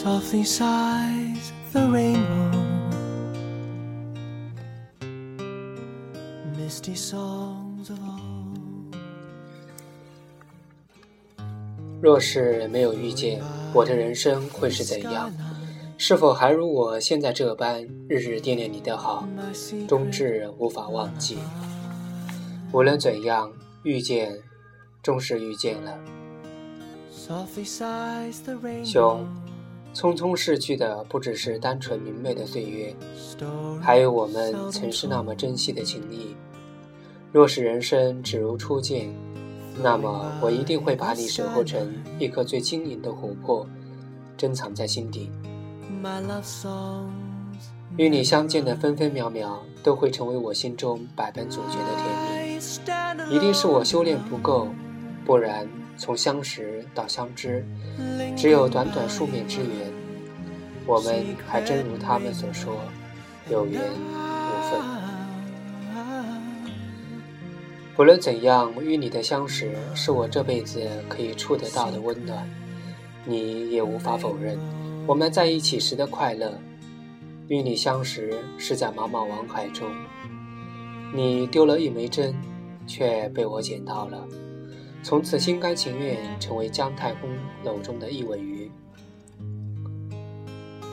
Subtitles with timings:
[0.00, 2.50] softly sighs the rainbow.
[6.56, 8.96] Misty songs of old.
[12.00, 13.42] 若是没有遇见，
[13.74, 15.30] 我的人生会是怎样？
[15.98, 19.28] 是否还如我现在这般，日日惦念你的好，
[19.86, 21.36] 终至无法忘记？
[22.72, 24.38] 无论怎样，遇见，
[25.02, 25.98] 终是遇见了。
[27.12, 28.90] Softly sighs the rainbow.
[28.90, 29.26] 兄，
[29.92, 32.94] 匆匆逝去的不只是单纯明媚的岁月，
[33.80, 36.34] 还有我们曾是那么珍惜的情谊。
[37.32, 39.12] 若是人生只如初见，
[39.82, 43.66] 那么我一定会把你守候成一颗最晶莹的琥珀，
[44.36, 45.30] 珍藏在心底。
[47.96, 52.58] 与你相见的分分秒秒，都会成为我心中百般阻绝的甜
[53.28, 53.34] 蜜。
[53.34, 54.68] 一定是我修炼不够，
[55.24, 55.68] 不然
[56.00, 57.62] 从相识到相知，
[58.34, 59.92] 只有短短数面之缘，
[60.86, 62.74] 我们还真如他们所说，
[63.50, 64.80] 有缘无分。
[67.94, 72.48] 不论怎样，与你的相识是我这辈子可以触得到的温暖，
[73.26, 74.58] 你也无法否认
[75.06, 76.58] 我们在一起时的快乐。
[77.48, 79.86] 与你相识是在茫茫网海中，
[81.12, 82.34] 你丢了一枚针，
[82.86, 84.26] 却被我捡到了，
[85.02, 87.30] 从此心甘情愿成为姜太公
[87.64, 88.70] 篓中的一尾鱼。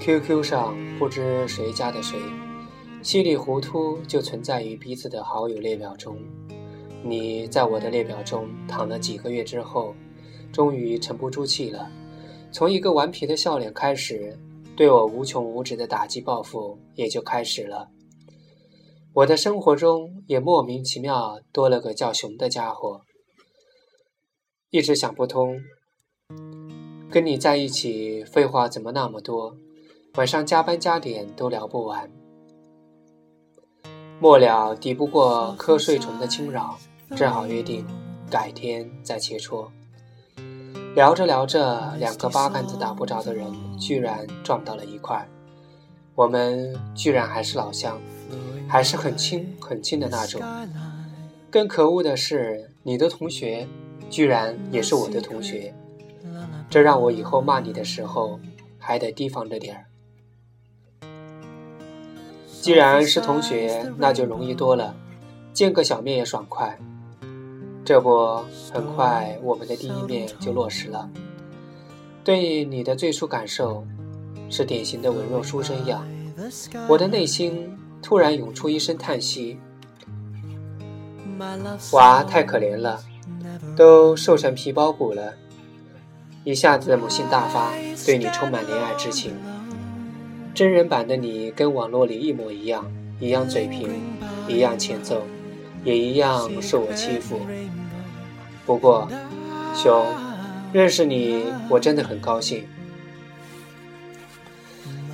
[0.00, 2.18] QQ 上不知谁家的谁，
[3.02, 6.16] 稀里糊涂就存在于彼此的好友列表中。
[7.04, 9.94] 你在我的列表中躺了几个月之后，
[10.52, 11.88] 终于沉不住气了，
[12.50, 14.36] 从一个顽皮的笑脸开始，
[14.76, 17.88] 对我无穷无止的打击报复也就开始了。
[19.14, 23.02] 我的生活中也莫名其妙多了个叫熊的家伙，
[24.72, 25.60] 一直想不通，
[27.10, 29.54] 跟你在一起废话怎么那么多，
[30.14, 32.10] 晚上加班加点都聊不完，
[34.18, 36.78] 末了抵不过瞌睡虫的侵扰，
[37.14, 37.86] 只好约定
[38.30, 39.68] 改天再切磋。
[40.94, 45.28] 聊着聊着，两个八竿子打不着的人居然撞到了一块，
[46.14, 48.00] 我们居然还是老乡，
[48.66, 50.40] 还是很亲很亲的那种。
[51.50, 53.68] 更可恶的是，你的同学
[54.12, 55.74] 居然也是我的同学，
[56.68, 58.38] 这让我以后骂你的时候
[58.78, 59.86] 还得提防着点儿。
[62.60, 64.94] 既然是同学，那就容易多了，
[65.54, 66.78] 见个小面也爽快。
[67.86, 71.08] 这不，很快我们的第一面就落实了。
[72.22, 73.82] 对你的最初感受，
[74.50, 76.06] 是典型的文弱书生样。
[76.86, 79.58] 我的内心突然涌出一声叹息：
[81.92, 83.02] 娃太可怜了，
[83.76, 85.34] 都瘦成皮包骨了，
[86.44, 87.72] 一下子母性大发，
[88.04, 89.32] 对你充满怜爱之情。
[90.54, 92.84] 真人版的你跟网络里一模一样，
[93.18, 93.88] 一样嘴贫，
[94.46, 95.22] 一样欠揍，
[95.84, 97.40] 也一样受我欺负。
[98.66, 99.08] 不过，
[99.74, 100.04] 熊，
[100.72, 102.64] 认识你我真的很高兴。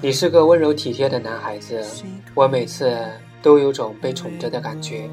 [0.00, 1.82] 你是个温柔体贴的男孩子，
[2.34, 2.96] 我每次
[3.42, 5.08] 都有种被宠着的感觉。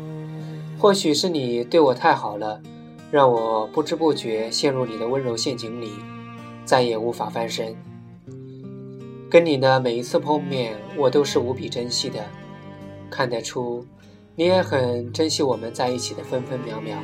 [0.78, 2.62] 或许是你对我太好了，
[3.12, 5.92] 让我不知不觉陷入你的温柔陷阱里，
[6.64, 7.76] 再也无法翻身。
[9.30, 12.26] 跟你的每一次碰面，我都是无比珍惜的，
[13.10, 13.86] 看得出，
[14.36, 16.98] 你也很珍惜我们在一起的分分秒秒。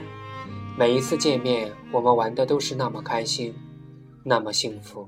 [0.78, 3.53] 每一次见面，我们玩的都是那么开心，
[4.24, 5.06] 那么幸福。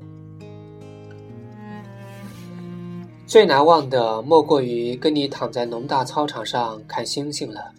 [3.25, 7.71] 最难忘的莫过于跟你躺在农大操场上看星星了。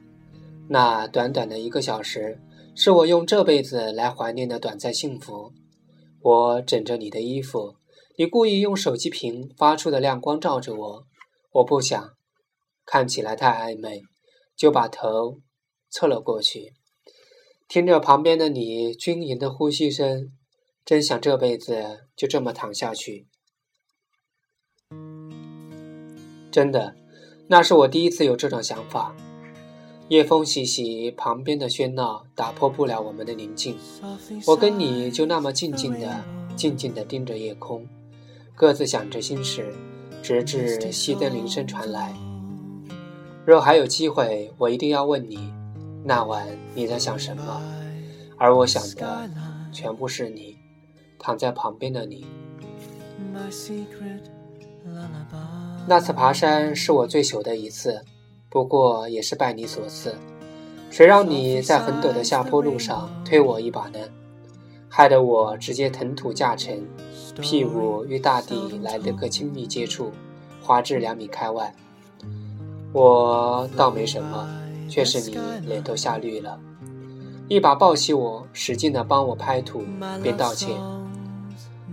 [0.69, 2.39] 那短短的一个小时，
[2.83, 5.53] 是我用这辈子来怀念的短暂幸福。
[6.23, 7.77] 我枕着你的衣服，
[8.17, 11.05] 你故意用手机屏发出的亮光照着我，
[11.53, 12.03] 我不想，
[12.87, 14.01] 看起来太暧昧，
[14.57, 15.41] 就把头
[15.91, 16.73] 侧了过去。
[17.69, 20.33] 听着旁边的你均匀的呼吸声，
[20.83, 23.27] 真想这辈子就这么躺下去。
[26.51, 26.97] 真的，
[27.49, 29.15] 那是我第一次有这种想法。
[30.11, 33.77] 夜风习习，旁边的喧闹打破不了我们的宁静。
[34.45, 36.25] 我跟你就那么静静的、
[36.57, 37.87] 静静的盯着夜空，
[38.57, 39.73] 各自想着心事，
[40.21, 42.13] 直至熄灯铃声传来。
[43.47, 45.39] 若还有机会，我一定要问你，
[46.03, 47.63] 那晚你在想什么？
[48.37, 49.31] 而我想的，
[49.73, 50.57] 全部是你，
[51.21, 52.27] 躺在旁边的你。
[55.87, 58.05] 那次爬山是我最糗的一次，
[58.51, 60.17] 不过也是拜你所赐。
[60.91, 63.99] 谁让你在很陡的下坡路上推我一把呢？
[64.89, 66.85] 害得我直接腾土驾沉，
[67.41, 70.11] 屁股与大地来了个亲密接触，
[70.61, 71.73] 滑至两米开外。
[72.93, 74.49] 我倒没什么，
[74.89, 76.59] 却是你脸都吓绿了，
[77.47, 79.85] 一把抱起我，使劲地帮我拍土，
[80.21, 80.77] 边道歉，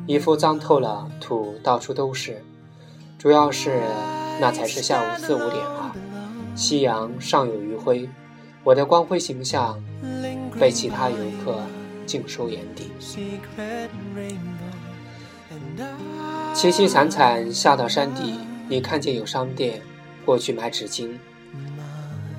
[0.08, 2.44] 衣服脏透了，土到处都是，
[3.20, 3.84] 主要是
[4.42, 5.64] 那才是下午四五点，
[6.58, 8.10] 夕阳尚有余晖，
[8.64, 9.80] 我的光辉形象
[10.60, 11.16] 被其他游
[11.46, 11.62] 客
[12.08, 12.92] 尽收眼底。
[16.56, 19.80] 凄凄惨惨下到山底，你看见有商店，
[20.26, 21.12] 过去买纸巾。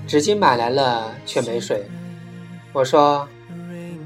[0.08, 1.86] 纸巾买来了，却没水。
[2.72, 3.28] 我说：“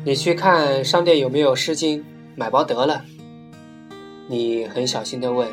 [0.05, 2.03] 你去看商店有没有湿巾，
[2.37, 3.03] 买包得了。”
[4.29, 5.49] 你很小心地问：“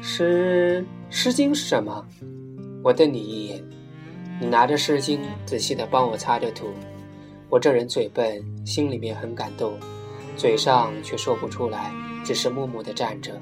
[0.00, 2.06] 湿湿巾是什么？”
[2.82, 3.64] 我瞪你一眼，
[4.40, 6.66] 你拿着湿巾仔细地帮我擦着土。
[7.48, 9.78] 我这人嘴笨，心里面很感动，
[10.36, 11.92] 嘴上却说不出来。
[12.24, 13.40] 只是默默地站着。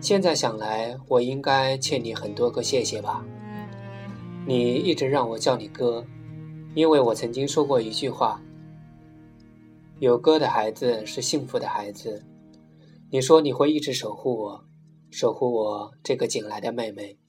[0.00, 3.22] 现在想来，我应该欠你很多个谢谢吧。
[4.46, 6.02] 你一直让我叫你哥，
[6.74, 8.40] 因为我曾经说过一句话：
[9.98, 12.24] 有哥的孩子是幸福的孩子。
[13.10, 14.64] 你说你会一直守护我，
[15.10, 17.19] 守护我这个捡来的妹妹。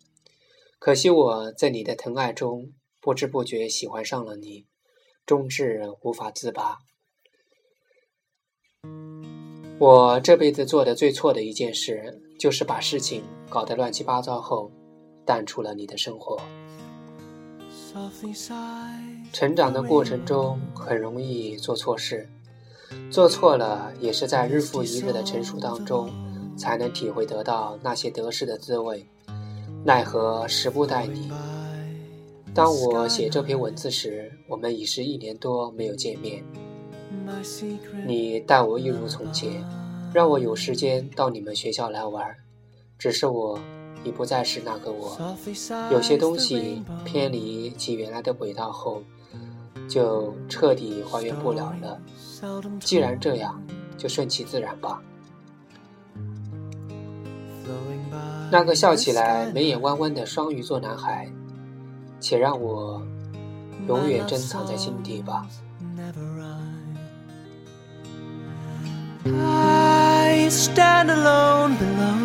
[0.81, 4.65] 可惜我在你的疼爱中，不知不觉喜欢上了你，
[5.27, 6.79] 终至无法自拔。
[9.77, 14.71] 我这辈子做的最错的一件事，就是把事情搞得乱七八糟后，
[15.23, 16.41] 淡出了你的生活。
[19.31, 22.27] 成长的过程中很容易做错事，
[23.11, 26.09] 做错了也是在日复一日的成熟当中，
[26.57, 29.05] 才能体会得到那些得失的滋味。
[29.83, 31.31] 奈何时不待你。
[32.53, 36.43] 当我写这篇文字时，我们已是一年多没有见面。
[38.05, 39.63] 你待我一如从前，
[40.13, 42.23] 让我有时间到你们学校来玩。
[42.99, 43.57] 只是我
[44.03, 45.17] 已不再是那个我，
[45.91, 49.01] 有些东西偏离其原来的轨道后，
[49.87, 51.99] 就彻底还原不了了。
[52.79, 53.59] 既然这样，
[53.97, 55.01] 就顺其自然吧。
[58.51, 61.27] 那个笑起来眉眼弯弯的双鱼座男孩，
[62.19, 63.01] 且让我
[63.87, 65.47] 永远珍藏在心底吧。
[69.23, 72.17] I stand alone below,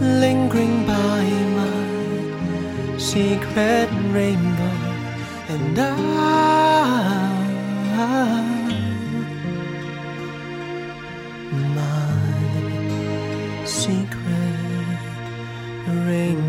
[0.00, 1.24] lingering by
[1.56, 4.72] my secret rainbow,
[5.48, 5.78] and
[7.96, 8.53] I.
[16.04, 16.43] rain